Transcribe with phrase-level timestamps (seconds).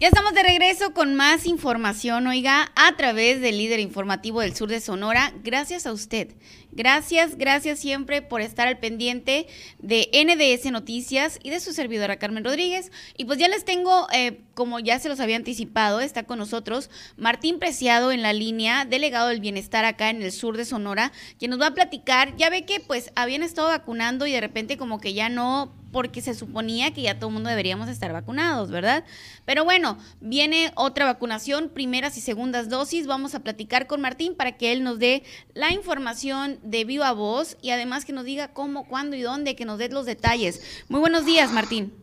[0.00, 4.68] Ya estamos de regreso con más información, oiga, a través del líder informativo del sur
[4.68, 5.32] de Sonora.
[5.42, 6.36] Gracias a usted.
[6.70, 9.48] Gracias, gracias siempre por estar al pendiente
[9.80, 12.92] de NDS Noticias y de su servidora Carmen Rodríguez.
[13.16, 16.90] Y pues ya les tengo, eh, como ya se los había anticipado, está con nosotros
[17.16, 21.10] Martín Preciado en la línea, delegado del bienestar acá en el sur de Sonora,
[21.40, 22.36] quien nos va a platicar.
[22.36, 26.20] Ya ve que pues habían estado vacunando y de repente como que ya no porque
[26.20, 29.04] se suponía que ya todo el mundo deberíamos estar vacunados, ¿verdad?
[29.44, 33.06] Pero bueno, viene otra vacunación, primeras y segundas dosis.
[33.06, 37.56] Vamos a platicar con Martín para que él nos dé la información de viva voz
[37.62, 40.60] y además que nos diga cómo, cuándo y dónde, que nos dé los detalles.
[40.88, 41.94] Muy buenos días, Martín.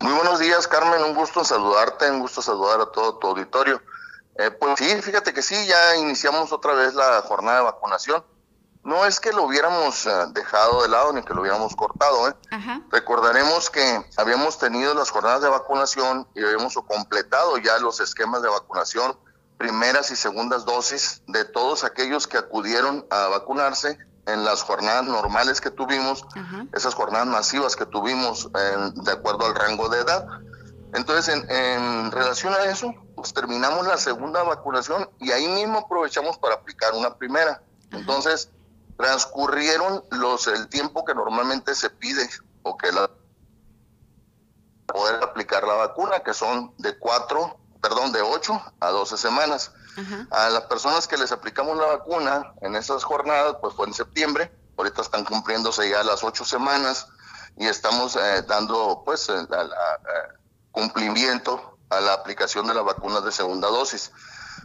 [0.00, 1.02] Muy buenos días, Carmen.
[1.02, 3.82] Un gusto saludarte, un gusto saludar a todo tu auditorio.
[4.36, 8.24] Eh, pues sí, fíjate que sí, ya iniciamos otra vez la jornada de vacunación.
[8.82, 12.28] No es que lo hubiéramos eh, dejado de lado ni que lo hubiéramos cortado.
[12.28, 12.34] ¿eh?
[12.90, 18.48] Recordaremos que habíamos tenido las jornadas de vacunación y habíamos completado ya los esquemas de
[18.48, 19.18] vacunación,
[19.58, 25.60] primeras y segundas dosis de todos aquellos que acudieron a vacunarse en las jornadas normales
[25.60, 26.24] que tuvimos,
[26.72, 30.26] esas jornadas masivas que tuvimos de acuerdo al rango de edad.
[30.94, 36.38] Entonces, en, en, relación a eso, pues terminamos la segunda vacunación y ahí mismo aprovechamos
[36.38, 37.62] para aplicar una primera.
[37.92, 38.50] Entonces,
[39.00, 42.28] transcurrieron los el tiempo que normalmente se pide
[42.62, 43.10] o que la
[44.86, 49.72] poder aplicar la vacuna, que son de cuatro, perdón, de ocho a doce semanas.
[50.30, 54.50] A las personas que les aplicamos la vacuna en esas jornadas, pues fue en septiembre,
[54.78, 57.06] ahorita están cumpliéndose ya las ocho semanas
[57.56, 60.38] y estamos eh, dando pues el, eh,
[60.72, 64.10] cumplimiento a la aplicación de las vacunas de segunda dosis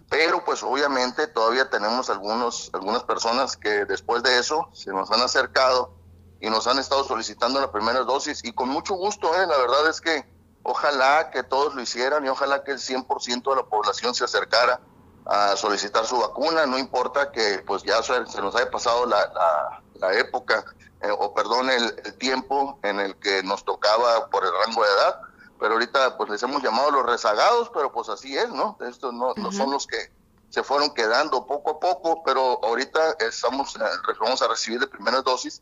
[0.09, 5.21] pero pues obviamente todavía tenemos algunos, algunas personas que después de eso se nos han
[5.21, 5.93] acercado
[6.39, 9.47] y nos han estado solicitando la primera dosis y con mucho gusto, ¿eh?
[9.47, 10.25] la verdad es que
[10.63, 14.79] ojalá que todos lo hicieran y ojalá que el 100% de la población se acercara
[15.25, 20.13] a solicitar su vacuna, no importa que pues ya se, nos haya pasado la, la,
[20.13, 20.63] época
[21.01, 24.89] eh, o perdón el, el tiempo en el que nos tocaba por el rango de
[24.91, 25.21] edad,
[25.59, 28.77] pero ahorita pues les hemos llamado los rezagados, pero pues así es, ¿no?
[28.81, 30.11] Estos no, no son los que
[30.49, 33.79] se fueron quedando poco a poco, pero ahorita estamos, eh,
[34.19, 35.61] vamos a recibir de primeras dosis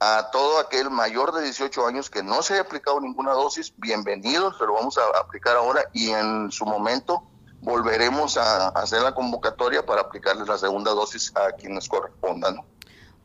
[0.00, 4.56] a todo aquel mayor de 18 años que no se haya aplicado ninguna dosis, bienvenidos,
[4.58, 7.22] pero vamos a aplicar ahora y en su momento
[7.62, 12.60] volveremos a hacer la convocatoria para aplicarles la segunda dosis a quienes correspondan.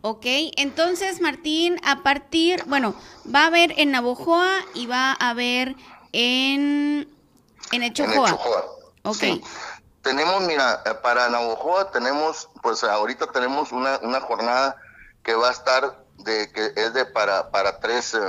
[0.04, 0.26] Ok,
[0.58, 2.96] entonces Martín, a partir, bueno,
[3.34, 5.76] va a haber en Navojoa y va a haber
[6.12, 7.08] en,
[7.72, 8.30] en Echojoa.
[8.30, 8.66] En Echojoa.
[9.04, 9.24] Ok.
[10.02, 14.76] Tenemos, mira, eh, para Navojoa tenemos, pues ahorita tenemos una, una jornada
[15.24, 18.20] que va a estar de que es de para para tres eh,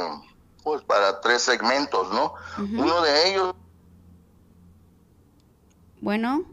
[0.62, 2.34] pues para tres segmentos, ¿no?
[2.58, 3.54] Uno de ellos
[6.00, 6.44] bueno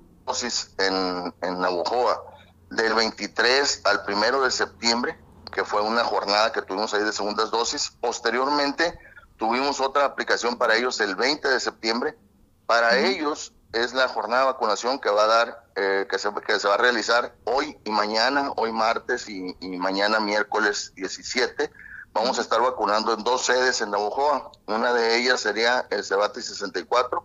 [0.78, 2.29] en en Navojoa
[2.70, 5.20] del 23 al 1 de septiembre,
[5.52, 7.92] que fue una jornada que tuvimos ahí de segundas dosis.
[8.00, 8.98] Posteriormente
[9.38, 12.18] tuvimos otra aplicación para ellos el 20 de septiembre.
[12.66, 16.60] Para ellos es la jornada de vacunación que va a dar, eh, que, se, que
[16.60, 21.72] se va a realizar hoy y mañana, hoy martes y, mañana miércoles 17.
[22.12, 24.52] Vamos a estar vacunando en dos sedes en Navojoa.
[24.66, 27.24] Una de ellas sería el Cebate 64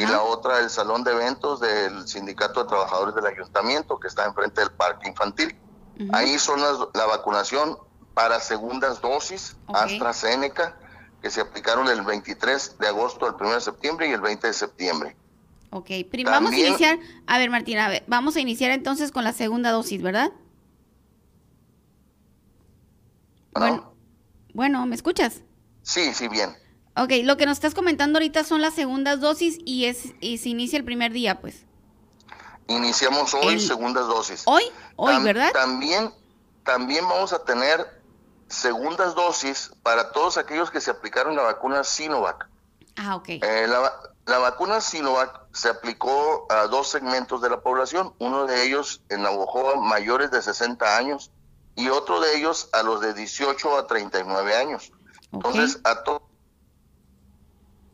[0.00, 4.24] y la otra el salón de eventos del Sindicato de Trabajadores del Ayuntamiento, que está
[4.24, 5.54] enfrente del Parque Infantil.
[6.12, 7.76] Ahí son la vacunación
[8.14, 10.76] para segundas dosis AstraZeneca,
[11.20, 14.52] que se aplicaron el 23 de agosto al 1 de septiembre y el 20 de
[14.54, 15.16] septiembre.
[15.70, 15.90] Ok,
[16.24, 19.70] vamos a iniciar, a ver Martina, a ver, vamos a iniciar entonces con la segunda
[19.70, 20.32] dosis, ¿verdad?
[23.52, 23.92] Bueno,
[24.54, 25.42] bueno, ¿me escuchas?
[25.82, 26.56] Sí, sí, bien.
[26.96, 30.48] Ok, lo que nos estás comentando ahorita son las segundas dosis y es y se
[30.48, 31.64] inicia el primer día, pues.
[32.66, 34.42] Iniciamos hoy segundas dosis.
[34.46, 34.64] Hoy,
[34.96, 35.50] hoy, ¿verdad?
[35.52, 36.12] También,
[36.64, 37.84] también vamos a tener
[38.48, 42.48] segundas dosis para todos aquellos que se aplicaron la vacuna Sinovac.
[42.96, 43.28] Ah, ok.
[43.28, 43.92] Eh, la,
[44.26, 49.22] la, vacuna Sinovac se aplicó a dos segmentos de la población, uno de ellos en
[49.22, 51.30] Navajo mayores de 60 años
[51.76, 54.92] y otro de ellos a los de 18 a 39 años.
[55.32, 56.22] Entonces, a todos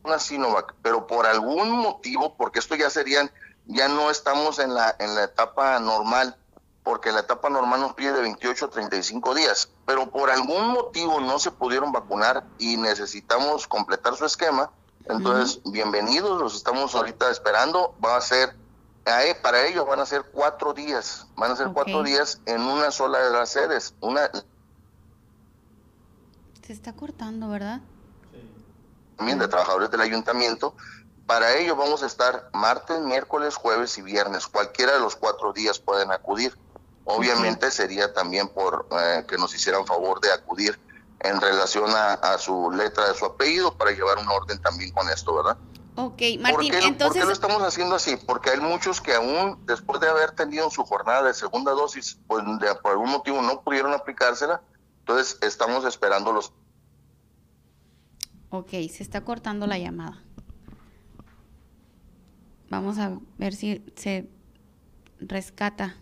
[0.06, 3.30] una Sinovac, pero por algún motivo, porque esto ya serían,
[3.66, 6.36] ya no estamos en la, en la etapa normal,
[6.82, 11.20] porque la etapa normal nos pide de 28 a 35 días, pero por algún motivo
[11.20, 14.70] no se pudieron vacunar y necesitamos completar su esquema,
[15.08, 18.54] entonces bienvenidos, los estamos ahorita esperando, va a ser,
[19.42, 23.18] para ellos van a ser cuatro días, van a ser cuatro días en una sola
[23.18, 24.30] de las sedes, una...
[26.62, 27.80] Se está cortando, ¿verdad?
[29.16, 30.74] También de trabajadores del ayuntamiento,
[31.26, 34.46] Para ello vamos a estar martes, miércoles, jueves y viernes.
[34.46, 36.56] Cualquiera de los cuatro días pueden acudir.
[37.04, 40.78] Obviamente sería también por eh, que nos hicieran favor de acudir
[41.20, 45.34] en relación a, su letra de su apellido para llevar un orden también con esto,
[45.34, 45.56] ¿verdad?
[45.96, 46.98] Ok, Martín, entonces...
[46.98, 48.16] ¿Por qué lo estamos haciendo así?
[48.16, 52.44] Porque hay muchos que aún después de haber tenido su jornada de segunda dosis, pues
[52.82, 54.60] por algún motivo no pudieron aplicársela,
[55.00, 56.52] entonces estamos esperando los...
[58.50, 60.22] Ok, se está cortando la llamada.
[62.68, 64.28] Vamos a ver si se
[65.20, 65.96] rescata.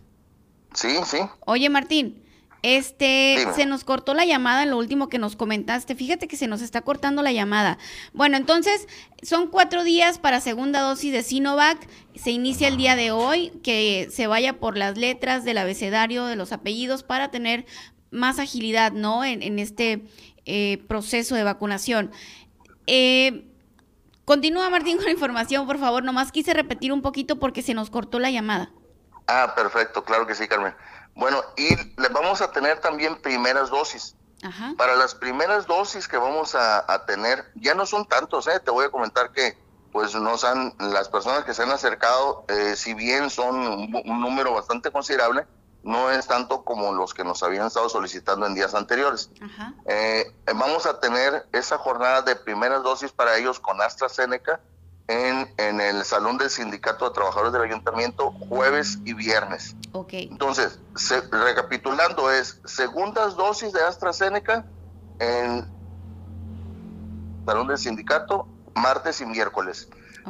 [0.74, 1.18] Sí, sí.
[1.46, 2.24] Oye, Martín,
[2.64, 5.94] este, se nos cortó la llamada en lo último que nos comentaste.
[5.94, 7.76] Fíjate que se nos está cortando la llamada.
[8.14, 8.88] Bueno, entonces
[9.22, 11.86] son cuatro días para segunda dosis de Sinovac.
[12.14, 16.36] Se inicia el día de hoy, que se vaya por las letras del abecedario de
[16.36, 17.66] los apellidos para tener
[18.10, 19.26] más agilidad, ¿no?
[19.26, 20.06] En, este
[20.46, 22.12] eh, proceso de vacunación.
[22.86, 23.46] Eh,
[24.24, 26.02] continúa, Martín, con la información, por favor.
[26.04, 28.70] Nomás quise repetir un poquito porque se nos cortó la llamada.
[29.26, 30.74] Ah, perfecto, claro que sí, Carmen.
[31.14, 34.16] Bueno, y le vamos a tener también primeras dosis.
[34.76, 38.60] Para las primeras dosis que vamos a, tener, ya no son tantos, ¿eh?
[38.62, 39.56] te voy a comentar que
[39.90, 44.52] pues nos han, las personas que se han acercado, eh, si bien son un, número
[44.52, 45.46] bastante considerable,
[45.84, 49.30] no es tanto como los que nos habían estado solicitando en días anteriores.
[49.86, 54.60] Eh, vamos a tener esa jornada de primeras dosis para ellos con AstraZeneca
[55.08, 59.76] en, en el Salón del Sindicato de Trabajadores del Ayuntamiento jueves y viernes.
[59.92, 60.28] Okay.
[60.30, 60.80] Entonces,
[61.30, 64.64] recapitulando, es segundas dosis de AstraZeneca
[65.18, 65.68] en
[67.44, 69.88] Salón del Sindicato martes y miércoles.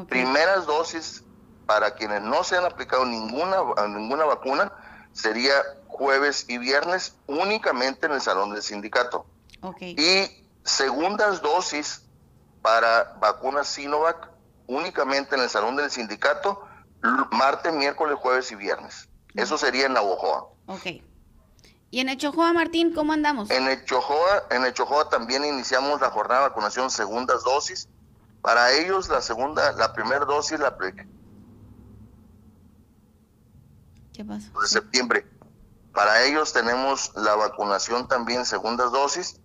[0.09, 1.23] Primeras dosis
[1.67, 3.59] para quienes no se han aplicado ninguna,
[3.89, 4.73] ninguna vacuna
[5.15, 5.55] sería
[5.89, 9.25] jueves y viernes únicamente en el Salón del Sindicato.
[9.63, 9.97] Okay.
[9.99, 12.03] Y segundas dosis
[12.61, 14.29] para vacunas Sinovac
[14.67, 16.67] únicamente en el salón del sindicato,
[17.31, 19.09] martes, miércoles, jueves y viernes.
[19.35, 20.49] Eso sería en Navojoa.
[20.67, 20.87] Ok.
[21.91, 23.51] ¿Y en Echojoa, Martín, cómo andamos?
[23.51, 27.89] En Echojoa, en Echojoa también iniciamos la jornada de vacunación segundas dosis.
[28.43, 30.77] Para ellos la segunda, la primera dosis la
[34.15, 34.49] ¿Qué pasa?
[34.61, 35.27] De septiembre.
[35.93, 39.41] Para ellos tenemos la vacunación también segundas dosis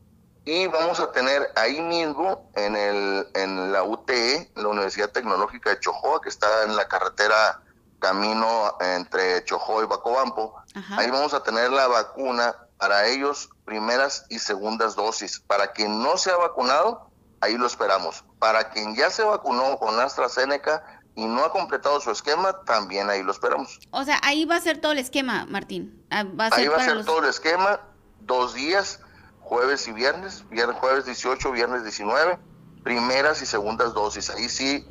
[0.46, 5.80] y vamos a tener ahí mismo en, el, en la UTE, la Universidad Tecnológica de
[5.80, 7.62] Chojoa, que está en la carretera
[8.00, 10.56] camino entre Chojoa y Bacobampo,
[10.92, 15.40] ahí vamos a tener la vacuna para ellos, primeras y segundas dosis.
[15.42, 17.12] Para quien no se ha vacunado,
[17.42, 18.24] ahí lo esperamos.
[18.40, 23.24] Para quien ya se vacunó con AstraZeneca y no ha completado su esquema, también ahí
[23.24, 23.80] lo esperamos.
[23.92, 26.04] O sea, ahí va a ser todo el esquema, Martín.
[26.10, 27.82] Ah, ahí va a ser todo el esquema,
[28.22, 29.02] dos días
[29.50, 32.38] jueves y viernes, viernes, jueves 18, viernes 19,
[32.84, 34.30] primeras y segundas dosis.
[34.30, 34.86] Ahí sí,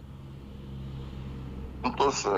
[1.81, 2.29] juntos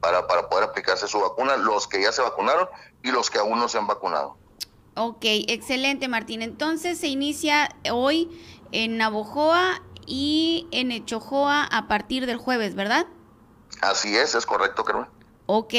[0.00, 2.66] para, para poder aplicarse su vacuna, los que ya se vacunaron
[3.02, 4.38] y los que aún no se han vacunado.
[4.96, 6.40] Ok, excelente Martín.
[6.40, 8.30] Entonces se inicia hoy
[8.72, 13.06] en Navojoa y en Echojoa a partir del jueves, ¿verdad?
[13.82, 15.06] Así es, es correcto, Carmen.
[15.50, 15.72] Ok,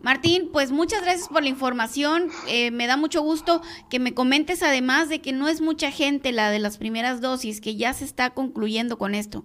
[0.00, 2.32] Martín, pues muchas gracias por la información.
[2.48, 6.32] Eh, me da mucho gusto que me comentes además de que no es mucha gente
[6.32, 9.44] la de las primeras dosis, que ya se está concluyendo con esto.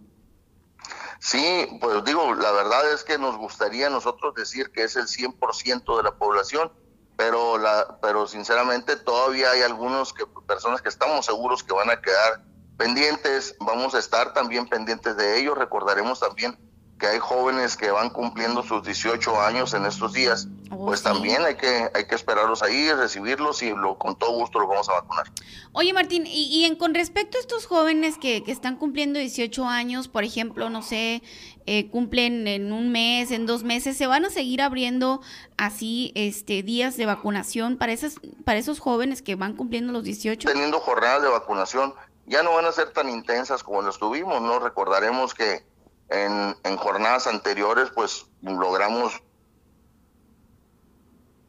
[1.19, 5.97] Sí, pues digo, la verdad es que nos gustaría nosotros decir que es el 100%
[5.97, 6.71] de la población,
[7.15, 12.01] pero la pero sinceramente todavía hay algunos que personas que estamos seguros que van a
[12.01, 12.43] quedar
[12.77, 16.57] pendientes, vamos a estar también pendientes de ellos, recordaremos también
[16.99, 21.43] que hay jóvenes que van cumpliendo sus 18 años en estos días, oh, pues también
[21.43, 24.93] hay que, hay que esperarlos ahí, recibirlos y lo, con todo gusto los vamos a
[24.93, 25.31] vacunar.
[25.73, 30.07] Oye Martín, y, en, con respecto a estos jóvenes que, que, están cumpliendo 18 años,
[30.07, 31.21] por ejemplo, no sé,
[31.69, 35.21] eh, cumplen en un mes, en dos meses, ¿se van a seguir abriendo
[35.57, 38.15] así este días de vacunación para, esas,
[38.45, 40.47] para esos jóvenes que van cumpliendo los 18?
[40.47, 41.93] Teniendo jornadas de vacunación,
[42.27, 44.59] ya no van a ser tan intensas como las tuvimos, ¿no?
[44.59, 45.65] Recordaremos que
[46.09, 49.21] en, en jornadas anteriores, pues logramos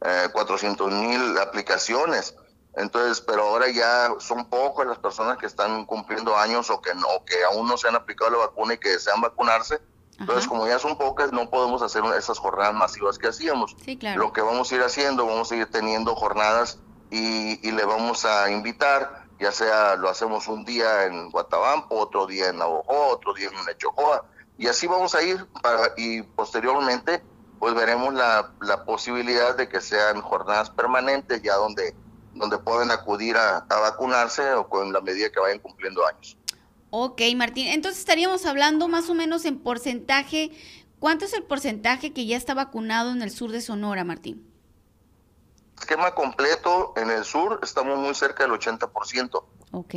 [0.01, 2.35] eh, 400 mil aplicaciones.
[2.75, 7.25] Entonces, pero ahora ya son pocas las personas que están cumpliendo años o que no,
[7.25, 9.81] que aún no se han aplicado la vacuna y que desean vacunarse.
[10.17, 13.75] Entonces, como ya son pocas, no podemos hacer esas jornadas masivas que hacíamos.
[14.17, 18.25] Lo que vamos a ir haciendo, vamos a ir teniendo jornadas y, y le vamos
[18.25, 23.33] a invitar, ya sea lo hacemos un día en Guatabampo, otro día en Navajo, otro
[23.33, 24.25] día en Nechojoa,
[24.57, 27.23] y así vamos a ir para, y posteriormente
[27.59, 31.93] pues veremos la, la, posibilidad de que sean jornadas permanentes ya donde,
[32.33, 36.37] donde pueden acudir a, vacunarse o con la medida que vayan cumpliendo años.
[36.89, 37.67] Ok, Martín.
[37.67, 40.51] Entonces estaríamos hablando más o menos en porcentaje.
[40.99, 44.48] ¿Cuánto es el porcentaje que ya está vacunado en el sur de Sonora, Martín?
[45.79, 49.43] Esquema completo en el sur estamos muy cerca del 80%.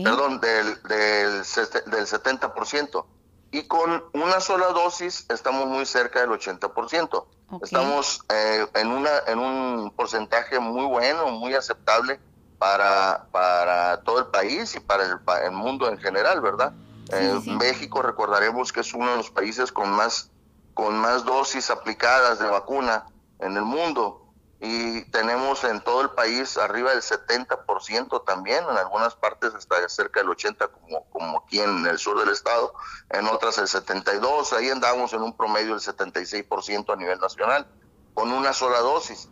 [0.05, 3.05] Perdón, del, del, del 70%.
[3.51, 7.27] Y con una sola dosis estamos muy cerca del 80%.
[7.63, 12.19] Estamos eh, en, una, en un porcentaje muy bueno, muy aceptable
[12.59, 16.73] para, para todo el país y para el, mundo en general, ¿verdad?
[17.13, 20.31] Eh, México, recordaremos que es uno de los países con más,
[20.73, 23.05] con más dosis aplicadas de vacuna
[23.41, 24.22] en el mundo
[24.65, 30.21] y tenemos en todo el país arriba del 70% también, en algunas partes hasta cerca
[30.21, 32.73] del 80% como, como aquí en el sur del estado,
[33.11, 37.67] en otras el 72%, ahí andamos en un promedio del 76% a nivel nacional,
[38.15, 39.29] con una sola dosis.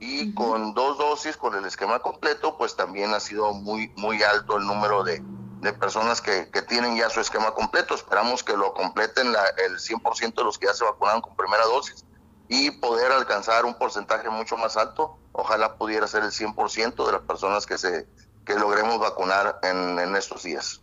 [0.00, 4.58] Y con dos dosis, con el esquema completo, pues también ha sido muy, muy alto
[4.58, 5.22] el número de,
[5.62, 7.94] de personas que, que, tienen ya su esquema completo.
[7.94, 11.64] Esperamos que lo completen la, el 100% de los que ya se vacunaron con primera
[11.64, 12.04] dosis
[12.48, 15.18] y poder alcanzar un porcentaje mucho más alto.
[15.32, 18.06] Ojalá pudiera ser el 100% de las personas que, se,
[18.44, 20.80] que logremos vacunar en, en estos días.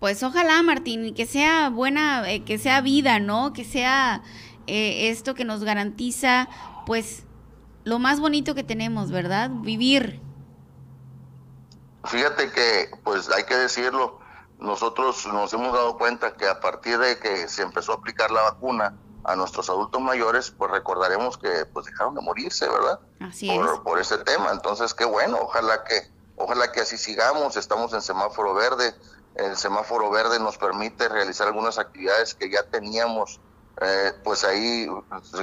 [0.00, 3.52] Pues ojalá, Martín, que sea buena, eh, que sea vida, ¿no?
[3.52, 4.22] Que sea
[4.66, 6.48] eh, esto que nos garantiza,
[6.86, 7.24] pues,
[7.84, 9.50] lo más bonito que tenemos, ¿verdad?
[9.50, 10.20] Vivir.
[12.04, 14.20] Fíjate que, pues, hay que decirlo,
[14.58, 18.40] nosotros nos hemos dado cuenta que a partir de que se empezó a aplicar la
[18.42, 23.00] vacuna, a nuestros adultos mayores, pues recordaremos que pues dejaron de morirse, ¿verdad?
[23.20, 23.80] Así por, es.
[23.80, 24.50] por ese tema.
[24.52, 27.56] Entonces, qué bueno, ojalá que, ojalá que así sigamos.
[27.56, 28.94] Estamos en semáforo verde.
[29.34, 33.40] El semáforo verde nos permite realizar algunas actividades que ya teníamos,
[33.80, 34.88] eh, pues ahí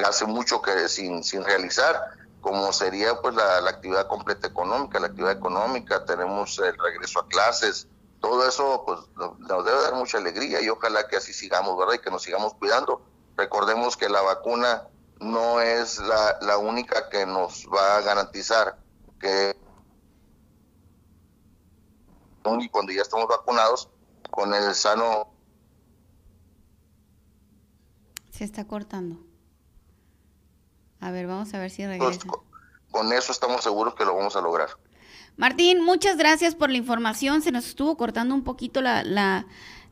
[0.05, 1.99] hace mucho que sin, sin realizar,
[2.41, 7.27] como sería pues la, la actividad completa económica, la actividad económica, tenemos el regreso a
[7.27, 7.87] clases,
[8.19, 11.93] todo eso pues nos debe dar mucha alegría y ojalá que así sigamos, ¿verdad?
[11.95, 13.01] Y que nos sigamos cuidando
[13.37, 14.87] Recordemos que la vacuna
[15.19, 18.77] no es la, única que nos va a garantizar
[19.19, 19.55] que
[22.61, 23.89] y cuando ya estamos vacunados
[24.31, 25.27] con el sano
[28.31, 29.17] se está cortando.
[31.01, 32.21] A ver vamos a ver si regresa.
[32.89, 34.69] con eso estamos seguros que lo vamos a lograr.
[35.35, 37.41] Martín muchas gracias por la información.
[37.41, 39.45] Se nos estuvo cortando un poquito la, la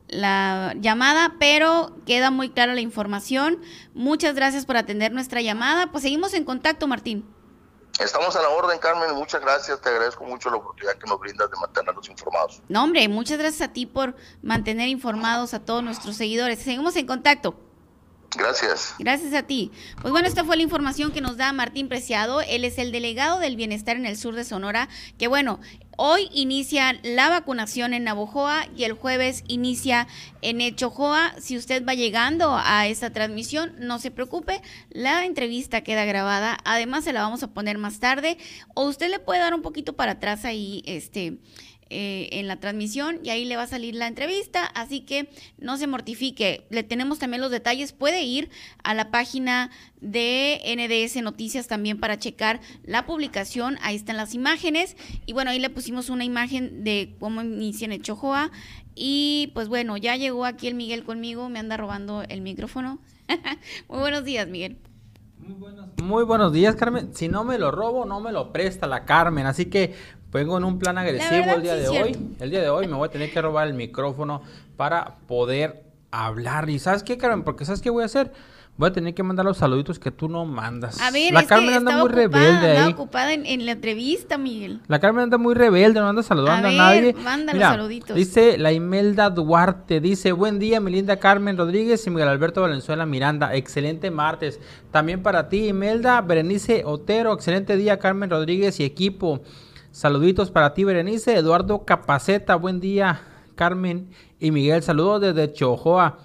[0.08, 3.60] la llamada, pero queda muy clara la información.
[3.94, 5.92] Muchas gracias por atender nuestra llamada.
[5.92, 7.26] Pues seguimos en contacto, Martín.
[8.00, 9.16] Estamos a la orden, Carmen.
[9.16, 9.80] Muchas gracias.
[9.82, 12.62] Te agradezco mucho la oportunidad que nos brindas de mantenernos informados.
[12.68, 16.60] No, hombre, muchas gracias a ti por mantener informados a todos nuestros seguidores.
[16.60, 17.65] Seguimos en contacto.
[18.38, 18.96] Gracias.
[19.00, 19.72] Gracias a ti.
[20.02, 22.42] Pues bueno, esta fue la información que nos da Martín Preciado.
[22.42, 25.60] Él es el delegado del bienestar en el sur de Sonora, que bueno,
[25.98, 30.08] hoy inicia la vacunación en Navojoa y el jueves inicia
[30.42, 31.34] en Echojoa.
[31.40, 36.58] Si usted va llegando a esta transmisión, no se preocupe, la entrevista queda grabada.
[36.66, 38.38] Además, se la vamos a poner más tarde
[38.74, 41.40] o usted le puede dar un poquito para atrás ahí, este
[41.92, 45.78] eh, en la transmisión y ahí le va a salir la entrevista, así que no
[45.78, 46.66] se mortifique.
[46.72, 47.94] Le tenemos también los detalles.
[47.94, 48.50] Puede ir
[48.84, 49.70] a la página
[50.02, 53.78] de NDS Noticias también para checar la publicación.
[53.82, 54.98] Ahí están las imágenes.
[55.28, 58.52] Y bueno, ahí le pusimos una imagen de cómo inicia en Chojoa.
[58.96, 63.00] Y pues bueno, ya llegó aquí el Miguel conmigo, me anda robando el micrófono.
[63.90, 64.78] Muy buenos días, Miguel.
[65.38, 67.14] Muy buenos, muy buenos días, Carmen.
[67.14, 69.46] Si no me lo robo, no me lo presta la Carmen.
[69.46, 69.94] Así que
[70.36, 72.18] vengo en un plan agresivo el día de hoy.
[72.40, 74.42] El día de hoy me voy a tener que robar el micrófono
[74.76, 76.70] para poder hablar.
[76.70, 77.44] ¿Y sabes qué, Carmen?
[77.44, 78.32] Porque ¿sabes qué voy a hacer?
[78.78, 81.00] Voy a tener que mandar los saluditos que tú no mandas.
[81.00, 82.92] A ver, la Carmen anda muy rebelde ahí.
[82.92, 84.82] ocupada en, la entrevista, Miguel.
[84.88, 87.14] La Carmen anda muy rebelde, no anda saludando a, nadie.
[87.14, 88.18] Manda los saluditos.
[88.18, 93.06] Dice la Imelda Duarte, dice, buen día, mi linda Carmen Rodríguez y Miguel Alberto Valenzuela
[93.06, 93.56] Miranda.
[93.56, 94.60] Excelente martes.
[94.92, 99.42] También para ti, Imelda, Berenice Otero, excelente día, Carmen Rodríguez y equipo.
[99.96, 101.38] Saluditos para ti, Berenice.
[101.38, 103.22] Eduardo Capaceta, buen día,
[103.56, 104.10] Carmen
[104.42, 104.84] y Miguel.
[104.84, 106.18] Saludos desde Chojoa.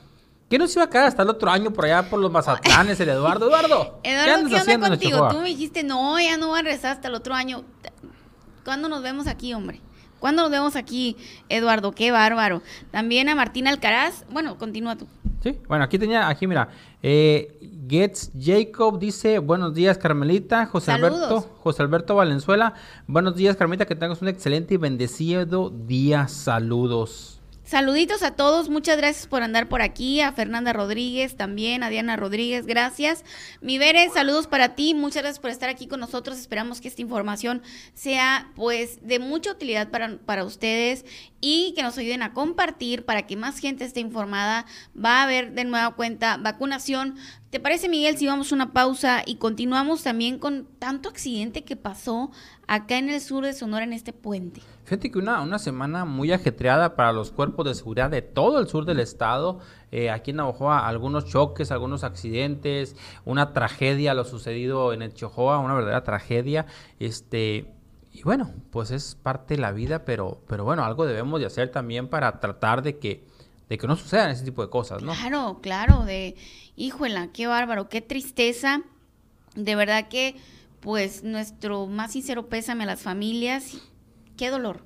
[0.48, 3.10] ¿Qué nos iba a quedar hasta el otro año por allá por los Mazatlanes, el
[3.10, 3.46] Eduardo?
[3.46, 5.28] Eduardo, ¿qué andas haciendo contigo?
[5.28, 7.62] Tú me dijiste, no, ya no voy a rezar hasta el otro año.
[8.64, 9.80] ¿Cuándo nos vemos aquí, hombre?
[10.18, 11.16] ¿Cuándo nos vemos aquí,
[11.48, 11.92] Eduardo?
[11.92, 12.62] Qué bárbaro.
[12.90, 14.24] También a Martín Alcaraz.
[14.30, 15.06] Bueno, continúa tú.
[15.44, 16.70] Sí, bueno, aquí tenía, aquí mira,
[17.04, 17.56] eh,
[17.90, 22.74] Gets Jacob dice, buenos días Carmelita, José Alberto, José Alberto Valenzuela,
[23.08, 27.39] buenos días Carmelita, que tengas un excelente y bendecido día, saludos.
[27.70, 32.16] Saluditos a todos, muchas gracias por andar por aquí, a Fernanda Rodríguez también, a Diana
[32.16, 33.24] Rodríguez, gracias.
[33.60, 37.00] Mi Bere, saludos para ti, muchas gracias por estar aquí con nosotros, esperamos que esta
[37.00, 37.62] información
[37.94, 41.04] sea pues de mucha utilidad para, para ustedes
[41.40, 44.66] y que nos ayuden a compartir para que más gente esté informada.
[44.92, 47.14] Va a haber de nueva cuenta vacunación.
[47.50, 52.32] ¿Te parece, Miguel, si vamos una pausa y continuamos también con tanto accidente que pasó
[52.66, 54.60] acá en el sur de Sonora en este puente?
[54.90, 58.66] Fíjate que una, una semana muy ajetreada para los cuerpos de seguridad de todo el
[58.66, 59.60] sur del estado.
[59.92, 65.60] Eh, aquí en Navajoa, algunos choques, algunos accidentes, una tragedia, lo sucedido en el Chojoa,
[65.60, 66.66] una verdadera tragedia.
[66.98, 67.72] Este
[68.12, 71.70] y bueno, pues es parte de la vida, pero, pero bueno, algo debemos de hacer
[71.70, 73.24] también para tratar de que,
[73.68, 75.12] de que no sucedan ese tipo de cosas, ¿no?
[75.12, 76.34] Claro, claro, de,
[76.74, 78.82] híjola, qué bárbaro, qué tristeza.
[79.54, 80.34] De verdad que,
[80.80, 83.80] pues, nuestro más sincero pésame a las familias.
[84.40, 84.82] Qué dolor.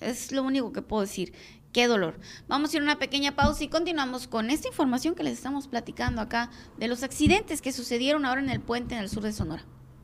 [0.00, 1.34] Es lo único que puedo decir.
[1.74, 2.18] Qué dolor.
[2.48, 5.68] Vamos a ir a una pequeña pausa y continuamos con esta información que les estamos
[5.68, 9.34] platicando acá de los accidentes que sucedieron ahora en el puente en el sur de
[9.34, 9.66] Sonora.